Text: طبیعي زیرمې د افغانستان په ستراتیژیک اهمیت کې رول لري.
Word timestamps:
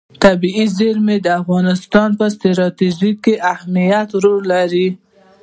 طبیعي 0.23 0.65
زیرمې 0.77 1.17
د 1.21 1.27
افغانستان 1.41 2.09
په 2.19 2.25
ستراتیژیک 2.35 3.23
اهمیت 3.53 4.09
کې 4.11 4.21
رول 4.23 4.41
لري. 4.53 4.87